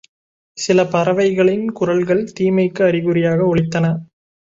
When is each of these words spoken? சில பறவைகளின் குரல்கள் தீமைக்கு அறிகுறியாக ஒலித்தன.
சில 0.57 0.85
பறவைகளின் 0.85 1.71
குரல்கள் 1.71 2.23
தீமைக்கு 2.39 2.83
அறிகுறியாக 2.85 3.45
ஒலித்தன. 3.45 3.85